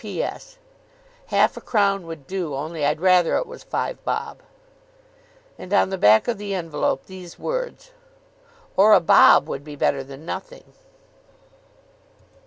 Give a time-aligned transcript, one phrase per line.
[0.01, 0.57] "P.P.S.
[1.27, 4.39] Half a crown would do, only I'd rather it was five bob."
[5.59, 7.91] And, on the back of the envelope, these words:
[8.75, 10.73] "Or a bob would be better than nothing."